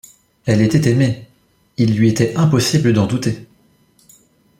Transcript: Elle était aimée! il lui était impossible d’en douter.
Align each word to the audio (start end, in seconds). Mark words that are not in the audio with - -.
Elle 0.47 0.63
était 0.63 0.89
aimée! 0.89 1.27
il 1.77 1.95
lui 1.95 2.09
était 2.09 2.35
impossible 2.35 2.91
d’en 2.91 3.05
douter. 3.05 3.45